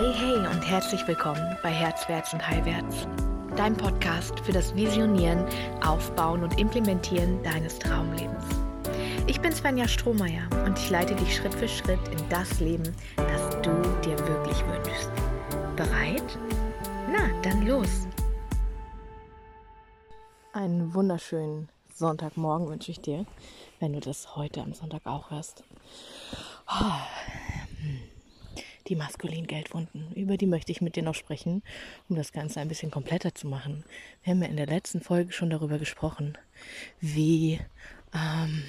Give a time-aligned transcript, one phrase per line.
[0.00, 3.06] Hey, hey und herzlich willkommen bei Herzwärts und Heilwärts,
[3.54, 5.44] dein Podcast für das Visionieren,
[5.86, 8.42] Aufbauen und Implementieren deines Traumlebens.
[9.26, 13.50] Ich bin Svenja Strohmeier und ich leite dich Schritt für Schritt in das Leben, das
[13.60, 13.70] du
[14.02, 15.10] dir wirklich wünschst.
[15.76, 16.38] Bereit?
[17.12, 18.08] Na, dann los!
[20.54, 23.26] Einen wunderschönen Sonntagmorgen wünsche ich dir,
[23.80, 25.62] wenn du das heute am Sonntag auch hörst.
[26.66, 26.90] Oh,
[28.90, 31.62] die maskulinen Geldwunden, über die möchte ich mit dir noch sprechen,
[32.08, 33.84] um das Ganze ein bisschen kompletter zu machen.
[34.22, 36.36] Wir haben ja in der letzten Folge schon darüber gesprochen,
[37.00, 37.60] wie,
[38.12, 38.64] ähm,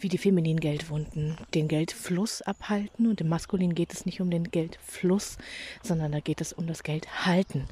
[0.00, 3.06] wie die femininen Geldwunden den Geldfluss abhalten.
[3.06, 5.38] Und im Maskulin geht es nicht um den Geldfluss,
[5.82, 7.68] sondern da geht es um das Geldhalten.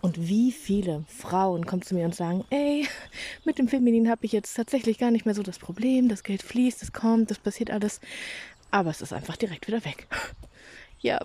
[0.00, 2.86] Und wie viele Frauen kommen zu mir und sagen, ey,
[3.44, 6.42] mit dem Feminin habe ich jetzt tatsächlich gar nicht mehr so das Problem, das Geld
[6.42, 8.00] fließt, es kommt, das passiert alles,
[8.70, 10.06] aber es ist einfach direkt wieder weg.
[11.04, 11.20] Ja,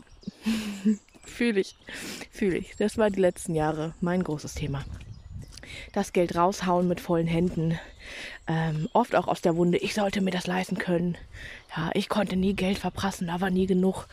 [1.23, 1.77] fühle ich,
[2.31, 2.76] fühle ich.
[2.76, 4.84] Das war die letzten Jahre mein großes Thema.
[5.93, 7.79] Das Geld raushauen mit vollen Händen.
[8.45, 11.17] Ähm, oft auch aus der Wunde, ich sollte mir das leisten können.
[11.77, 14.09] Ja, ich konnte nie Geld verprassen, da war nie genug.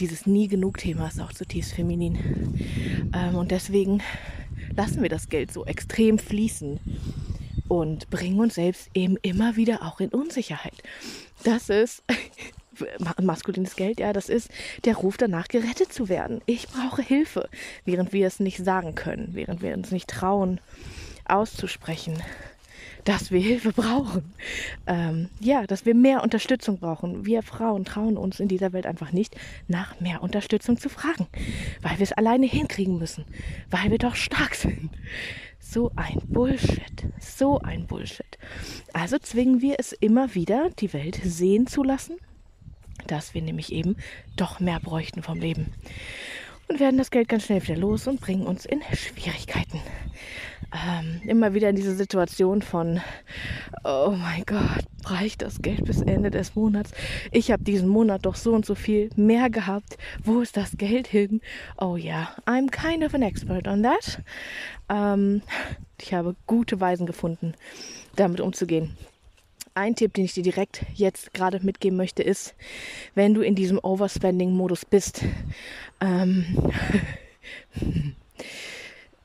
[0.00, 2.58] Dieses nie genug Thema ist auch zutiefst feminin.
[3.14, 4.02] Ähm, und deswegen
[4.74, 6.80] lassen wir das Geld so extrem fließen
[7.68, 10.82] und bringen uns selbst eben immer wieder auch in Unsicherheit.
[11.44, 12.02] Das ist
[13.20, 14.50] maskulines Geld, ja, das ist
[14.84, 16.40] der Ruf danach, gerettet zu werden.
[16.46, 17.48] Ich brauche Hilfe,
[17.84, 20.60] während wir es nicht sagen können, während wir uns nicht trauen,
[21.24, 22.22] auszusprechen,
[23.04, 24.34] dass wir Hilfe brauchen.
[24.86, 27.24] Ähm, ja, dass wir mehr Unterstützung brauchen.
[27.24, 31.26] Wir Frauen trauen uns in dieser Welt einfach nicht, nach mehr Unterstützung zu fragen,
[31.82, 33.24] weil wir es alleine hinkriegen müssen,
[33.70, 34.90] weil wir doch stark sind.
[35.58, 37.06] So ein Bullshit.
[37.18, 38.38] So ein Bullshit.
[38.92, 42.16] Also zwingen wir es immer wieder, die Welt sehen zu lassen
[43.10, 43.96] dass wir nämlich eben
[44.36, 45.72] doch mehr bräuchten vom Leben.
[46.68, 49.80] Und werden das Geld ganz schnell wieder los und bringen uns in Schwierigkeiten.
[50.70, 53.00] Ähm, immer wieder in diese Situation von,
[53.84, 56.90] oh mein Gott, reicht das Geld bis Ende des Monats?
[57.32, 59.96] Ich habe diesen Monat doch so und so viel mehr gehabt.
[60.22, 61.40] Wo ist das Geld hin?
[61.80, 64.20] Oh ja, I'm kind of an expert on that.
[64.90, 65.40] Ähm,
[65.98, 67.54] ich habe gute Weisen gefunden,
[68.16, 68.94] damit umzugehen
[69.78, 72.54] ein Tipp, den ich dir direkt jetzt gerade mitgeben möchte, ist,
[73.14, 75.24] wenn du in diesem Overspending-Modus bist,
[76.00, 76.72] ähm,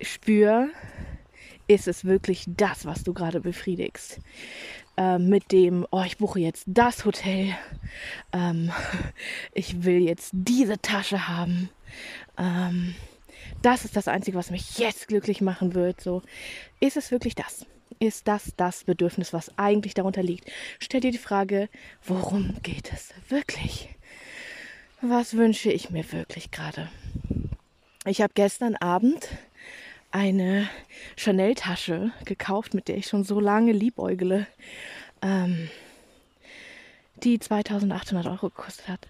[0.01, 0.69] spür,
[1.67, 4.19] ist es wirklich das, was du gerade befriedigst.
[4.95, 7.55] Ähm, mit dem, oh, ich buche jetzt das Hotel,
[8.31, 8.71] ähm,
[9.53, 11.69] ich will jetzt diese Tasche haben.
[12.37, 12.93] Ähm,
[13.61, 16.01] das ist das Einzige, was mich jetzt glücklich machen wird.
[16.01, 16.21] So,
[16.79, 17.65] ist es wirklich das?
[18.03, 20.51] Ist das das Bedürfnis, was eigentlich darunter liegt.
[20.79, 21.69] Stell dir die Frage,
[22.05, 23.89] worum geht es wirklich?
[25.01, 26.89] Was wünsche ich mir wirklich gerade?
[28.05, 29.29] Ich habe gestern Abend
[30.11, 30.69] eine
[31.15, 34.47] Chanel-Tasche gekauft, mit der ich schon so lange liebäugele,
[35.21, 35.69] ähm,
[37.23, 39.07] die 2800 Euro gekostet hat.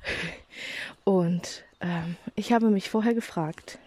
[1.03, 3.79] Und ähm, ich habe mich vorher gefragt,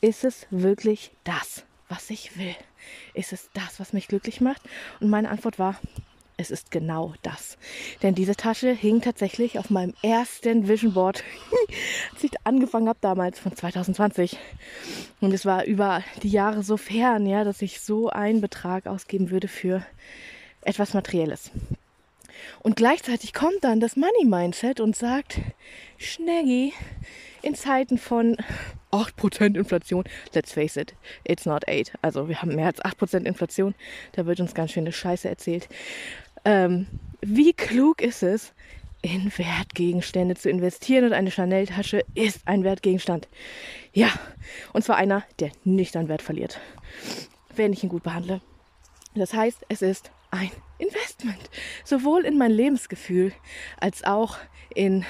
[0.00, 2.54] ist es wirklich das, was ich will?
[3.14, 4.62] Ist es das, was mich glücklich macht?
[5.00, 5.80] Und meine Antwort war,
[6.40, 7.58] es ist genau das.
[8.02, 11.24] Denn diese Tasche hing tatsächlich auf meinem ersten Vision Board,
[12.14, 14.38] als ich angefangen habe damals von 2020.
[15.20, 19.30] Und es war über die Jahre so fern, ja, dass ich so einen Betrag ausgeben
[19.30, 19.84] würde für
[20.62, 21.50] etwas Materielles.
[22.60, 25.40] Und gleichzeitig kommt dann das Money Mindset und sagt,
[25.96, 26.72] Schneggi,
[27.42, 28.36] in Zeiten von
[28.92, 30.04] 8% Inflation,
[30.34, 30.94] let's face it,
[31.24, 31.92] it's not 8.
[32.02, 33.74] Also wir haben mehr als 8% Inflation,
[34.12, 35.68] da wird uns ganz schön eine Scheiße erzählt.
[36.44, 36.86] Ähm,
[37.20, 38.52] wie klug ist es,
[39.00, 43.28] in Wertgegenstände zu investieren und eine Chanel-Tasche ist ein Wertgegenstand.
[43.92, 44.08] Ja,
[44.72, 46.58] und zwar einer, der nicht an Wert verliert,
[47.54, 48.40] wenn ich ihn gut behandle.
[49.14, 51.50] Das heißt, es ist ein Investment,
[51.84, 53.32] sowohl in mein Lebensgefühl
[53.80, 54.38] als auch
[54.74, 55.04] in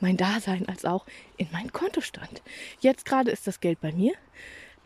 [0.00, 1.04] mein Dasein als auch
[1.36, 2.42] in meinen Kontostand.
[2.80, 4.12] Jetzt gerade ist das Geld bei mir.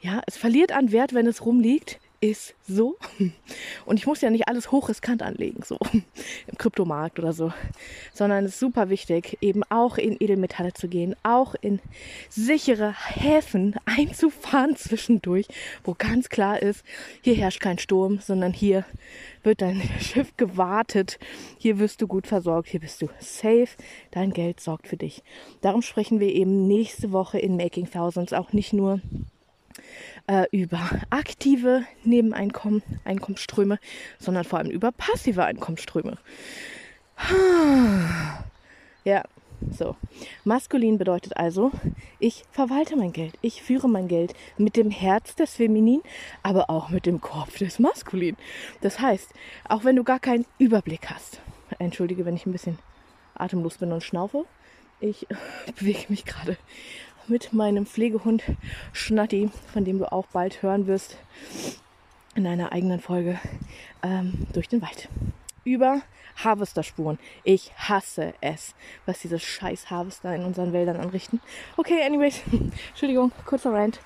[0.00, 2.96] Ja, es verliert an Wert, wenn es rumliegt ist so.
[3.84, 5.76] Und ich muss ja nicht alles hochriskant anlegen, so
[6.46, 7.52] im Kryptomarkt oder so,
[8.14, 11.80] sondern es ist super wichtig, eben auch in Edelmetalle zu gehen, auch in
[12.30, 15.48] sichere Häfen einzufahren zwischendurch,
[15.82, 16.84] wo ganz klar ist,
[17.22, 18.86] hier herrscht kein Sturm, sondern hier
[19.42, 21.18] wird dein Schiff gewartet,
[21.58, 23.68] hier wirst du gut versorgt, hier bist du safe,
[24.12, 25.24] dein Geld sorgt für dich.
[25.60, 29.00] Darum sprechen wir eben nächste Woche in Making Thousands auch nicht nur
[30.26, 30.80] äh, über
[31.10, 33.78] aktive Nebeneinkommen, Einkommensströme,
[34.18, 36.18] sondern vor allem über passive Einkommensströme.
[39.04, 39.24] Ja,
[39.70, 39.96] So,
[40.44, 41.70] maskulin bedeutet also,
[42.18, 46.02] ich verwalte mein Geld, ich führe mein Geld mit dem Herz des Feminin,
[46.42, 48.36] aber auch mit dem Kopf des Maskulin.
[48.80, 49.30] Das heißt,
[49.68, 51.40] auch wenn du gar keinen Überblick hast,
[51.78, 52.78] entschuldige, wenn ich ein bisschen
[53.34, 54.44] atemlos bin und schnaufe,
[55.00, 55.26] ich
[55.78, 56.56] bewege mich gerade
[57.32, 58.42] mit meinem Pflegehund
[58.92, 61.16] Schnatti, von dem du auch bald hören wirst
[62.34, 63.40] in einer eigenen Folge,
[64.02, 65.08] ähm, durch den Wald.
[65.64, 66.02] Über
[66.36, 67.18] Harvesterspuren.
[67.42, 68.74] Ich hasse es,
[69.06, 71.40] was diese scheiß Harvester in unseren Wäldern anrichten.
[71.78, 72.42] Okay, anyways.
[72.90, 74.00] Entschuldigung, kurzer Rant.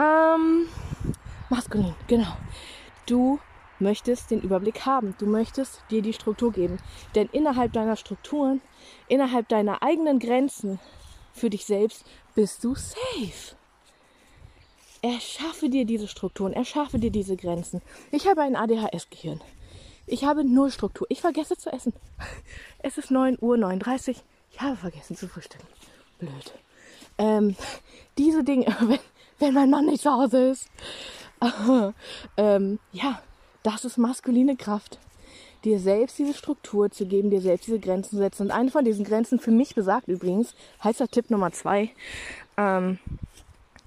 [0.00, 0.66] Ähm,
[1.48, 2.36] maskulin, genau.
[3.06, 3.38] Du
[3.78, 5.14] möchtest den Überblick haben.
[5.18, 6.78] Du möchtest dir die Struktur geben.
[7.14, 8.60] Denn innerhalb deiner Strukturen,
[9.06, 10.80] innerhalb deiner eigenen Grenzen
[11.32, 12.04] für dich selbst
[12.36, 13.56] bist du safe.
[15.02, 17.80] Erschaffe dir diese Strukturen, erschaffe dir diese Grenzen.
[18.12, 19.40] Ich habe ein ADHS-Gehirn.
[20.06, 21.06] Ich habe null Struktur.
[21.10, 21.94] Ich vergesse zu essen.
[22.78, 24.22] Es ist 9 Uhr 39.
[24.52, 25.66] Ich habe vergessen zu frühstücken.
[26.18, 26.52] Blöd.
[27.18, 27.56] Ähm,
[28.18, 29.00] diese Dinge, wenn,
[29.38, 30.68] wenn mein Mann nicht zu Hause ist.
[32.36, 33.22] ähm, ja,
[33.62, 34.98] das ist maskuline Kraft.
[35.64, 38.42] Dir selbst diese Struktur zu geben, dir selbst diese Grenzen zu setzen.
[38.44, 41.90] Und eine von diesen Grenzen, für mich besagt übrigens, heißt der Tipp Nummer zwei,
[42.56, 42.98] ähm,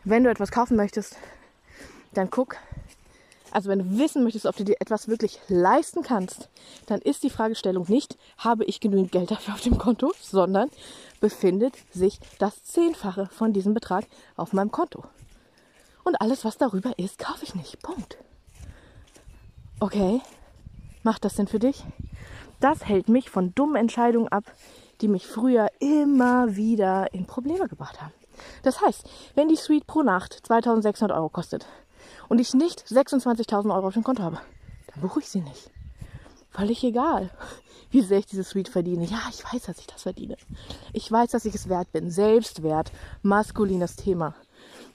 [0.04, 1.18] wenn du etwas kaufen möchtest,
[2.14, 2.58] dann guck,
[3.52, 6.50] also wenn du wissen möchtest, ob du dir etwas wirklich leisten kannst,
[6.86, 10.70] dann ist die Fragestellung nicht, habe ich genügend Geld dafür auf dem Konto, sondern
[11.20, 14.06] befindet sich das Zehnfache von diesem Betrag
[14.36, 15.04] auf meinem Konto.
[16.04, 17.82] Und alles, was darüber ist, kaufe ich nicht.
[17.82, 18.18] Punkt.
[19.80, 20.22] Okay,
[21.04, 21.84] macht das denn für dich?
[22.60, 24.44] Das hält mich von dummen Entscheidungen ab,
[25.02, 28.14] die mich früher immer wieder in Probleme gebracht haben.
[28.64, 31.66] Das heißt, wenn die Suite pro Nacht 2600 Euro kostet,
[32.30, 34.40] und ich nicht 26.000 Euro auf dem Konto habe,
[34.88, 35.70] dann buche ich sie nicht.
[36.52, 37.30] Völlig egal,
[37.92, 39.06] wie sehr ich diese Suite verdiene.
[39.06, 40.38] Ja, ich weiß, dass ich das verdiene.
[40.94, 42.12] Ich weiß, dass ich es wert bin.
[42.12, 42.92] Selbstwert,
[43.22, 44.36] maskulines Thema.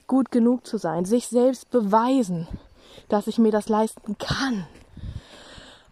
[0.07, 2.47] Gut genug zu sein, sich selbst beweisen,
[3.09, 4.65] dass ich mir das leisten kann.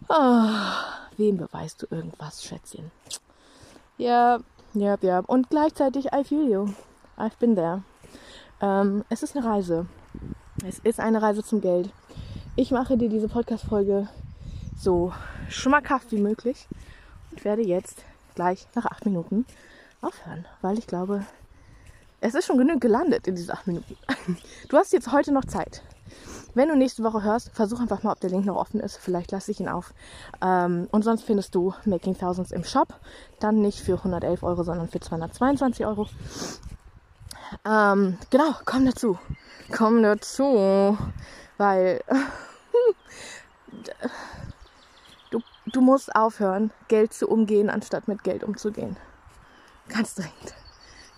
[0.08, 0.48] Oh,
[1.16, 2.90] wem beweist du irgendwas, Schätzchen?
[3.96, 4.40] Ja,
[4.74, 5.20] ja, ja.
[5.20, 6.68] Und gleichzeitig, I feel you.
[7.16, 7.82] I've been there.
[8.60, 9.86] Ähm, es ist eine Reise.
[10.66, 11.90] Es ist eine Reise zum Geld.
[12.56, 14.08] Ich mache dir diese Podcast-Folge
[14.78, 15.12] so
[15.48, 16.68] schmackhaft wie möglich
[17.30, 18.04] und werde jetzt
[18.34, 19.46] gleich nach acht Minuten
[20.00, 21.24] aufhören, weil ich glaube,
[22.20, 23.96] es ist schon genug gelandet in diese acht Minuten.
[24.68, 25.82] Du hast jetzt heute noch Zeit.
[26.54, 28.96] Wenn du nächste Woche hörst, versuch einfach mal, ob der Link noch offen ist.
[28.96, 29.92] Vielleicht lasse ich ihn auf.
[30.42, 32.94] Ähm, und sonst findest du Making Thousands im Shop.
[33.40, 36.08] Dann nicht für 111 Euro, sondern für 222 Euro.
[37.64, 39.18] Ähm, genau, komm dazu
[39.70, 40.98] komm dazu,
[41.56, 42.02] weil
[45.30, 48.96] du, du musst aufhören, Geld zu umgehen, anstatt mit Geld umzugehen.
[49.88, 50.54] Ganz dringend.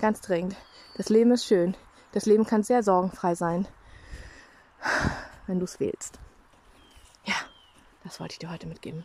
[0.01, 0.57] Ganz dringend.
[0.97, 1.77] Das Leben ist schön.
[2.13, 3.69] Das Leben kann sehr sorgenfrei sein,
[5.47, 6.19] wenn du es wählst.
[7.25, 7.35] Ja,
[8.05, 9.05] das wollte ich dir heute mitgeben.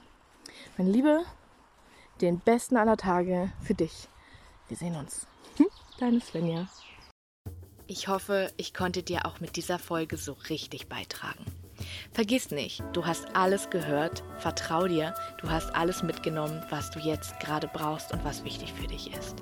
[0.78, 1.24] Meine Liebe,
[2.22, 4.08] den besten aller Tage für dich.
[4.68, 5.28] Wir sehen uns.
[5.58, 5.68] Hm?
[6.00, 6.68] Deine Svenja.
[7.88, 11.46] Ich hoffe, ich konnte dir auch mit dieser Folge so richtig beitragen.
[12.14, 17.40] Vergiss nicht, du hast alles gehört, vertrau dir, du hast alles mitgenommen, was du jetzt
[17.40, 19.36] gerade brauchst und was wichtig für dich ist.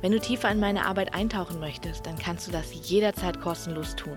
[0.00, 4.16] Wenn du tiefer in meine Arbeit eintauchen möchtest, dann kannst du das jederzeit kostenlos tun.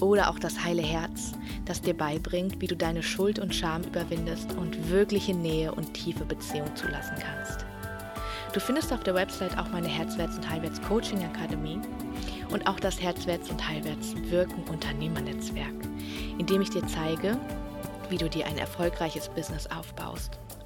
[0.00, 1.32] Oder auch das heile Herz,
[1.64, 6.24] das dir beibringt, wie du deine Schuld und Scham überwindest und wirkliche Nähe und tiefe
[6.24, 7.66] Beziehung zulassen kannst.
[8.52, 11.80] Du findest auf der Website auch meine Herzwärts- und Heilwärts Coaching Akademie
[12.50, 15.74] und auch das Herzwärts und Heilwärts Wirken Unternehmernetzwerk,
[16.38, 17.36] in dem ich dir zeige,
[18.08, 20.38] wie du dir ein erfolgreiches Business aufbaust.